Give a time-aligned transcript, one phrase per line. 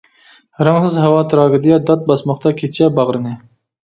[0.67, 3.35] رەڭسىز ھاۋا تىراگېدىيە، دات باسماقتا كېچە باغرىنى.